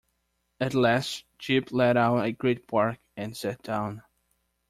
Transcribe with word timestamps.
At 0.59 0.73
last 0.73 1.25
Jip 1.37 1.71
let 1.71 1.95
out 1.95 2.25
a 2.25 2.31
great 2.31 2.65
bark 2.65 2.97
and 3.15 3.37
sat 3.37 3.61
down. 3.61 4.01